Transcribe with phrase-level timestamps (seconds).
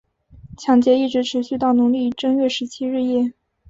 [0.57, 3.33] 抢劫一直持续到农历正月十七日夜。